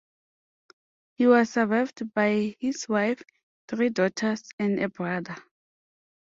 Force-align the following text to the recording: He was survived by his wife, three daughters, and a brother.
He 1.13 1.27
was 1.27 1.51
survived 1.51 2.11
by 2.15 2.55
his 2.59 2.89
wife, 2.89 3.21
three 3.67 3.89
daughters, 3.89 4.43
and 4.57 4.79
a 4.81 4.89
brother. 4.89 5.35